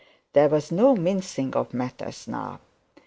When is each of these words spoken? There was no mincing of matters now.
There 0.33 0.49
was 0.49 0.71
no 0.71 0.95
mincing 0.95 1.53
of 1.53 1.75
matters 1.75 2.27
now. 2.27 2.59